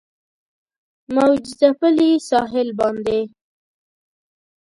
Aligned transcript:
موج 1.13 1.43
ځپلي 1.59 2.11
ساحل 2.29 2.69
باندې 2.79 3.21